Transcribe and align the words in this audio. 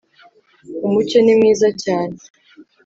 umucyo, 0.85 1.17
ni 1.21 1.33
mwiza 1.39 1.67
cyane 1.83 2.15